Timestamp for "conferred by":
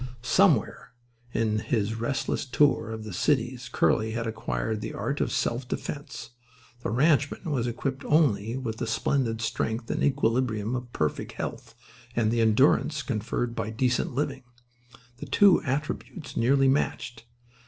13.03-13.69